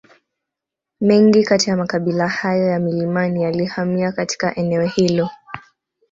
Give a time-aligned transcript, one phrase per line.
[1.01, 5.29] Mengi kati ya makabila hayo ya milimani yalihamia katika eneo hilo